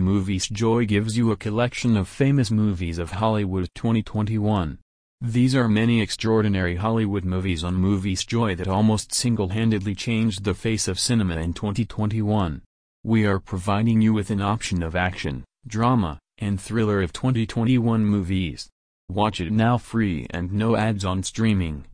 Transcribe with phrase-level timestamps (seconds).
[0.00, 4.78] Movies Joy gives you a collection of famous movies of Hollywood 2021.
[5.20, 10.88] These are many extraordinary Hollywood movies on Movies Joy that almost single-handedly changed the face
[10.88, 12.62] of cinema in 2021.
[13.04, 18.70] We are providing you with an option of action, drama, and thriller of 2021 movies.
[19.10, 21.84] Watch it now free and no ads on streaming.